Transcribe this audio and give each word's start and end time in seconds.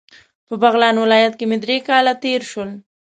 په 0.47 0.53
بغلان 0.63 0.95
ولایت 0.99 1.33
کې 1.37 1.45
مې 1.49 1.57
درې 1.63 1.77
کاله 1.89 2.13
تیر 2.23 2.41
شول. 2.51 2.69